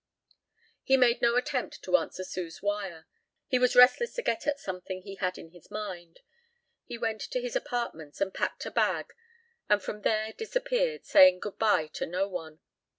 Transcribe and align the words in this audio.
He 0.81 0.97
made 0.97 1.21
no 1.21 1.35
attempt 1.35 1.83
to 1.83 1.95
answer 1.95 2.23
Sue's 2.23 2.59
wire. 2.59 3.05
He 3.45 3.59
was 3.59 3.75
restless 3.75 4.15
to 4.15 4.23
get 4.23 4.47
at 4.47 4.59
something 4.59 5.03
he 5.03 5.13
had 5.17 5.37
in 5.37 5.51
his 5.51 5.69
mind. 5.69 6.21
He 6.83 6.97
went 6.97 7.21
to 7.21 7.39
his 7.39 7.55
apartments 7.55 8.19
and 8.19 8.33
packed 8.33 8.65
a 8.65 8.71
bag 8.71 9.13
and 9.69 9.79
from 9.79 10.01
there 10.01 10.33
disappeared 10.33 11.05
saying 11.05 11.37
goodbye 11.39 11.85
to 11.93 12.07
no 12.07 12.27
one. 12.27 12.61